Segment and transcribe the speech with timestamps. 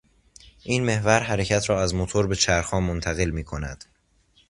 [0.63, 3.85] این محور، حرکت را از موتور به چرخها منتقل میکند.